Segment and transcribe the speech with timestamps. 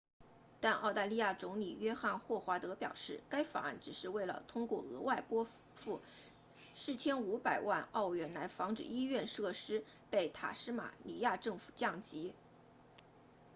[0.61, 6.01] 但澳大利亚总理约翰•霍华德 john howard 表示该法案只是为了通过额外拨付
[6.75, 12.33] 4500万澳元来防止医院设施被塔斯马尼亚政府降级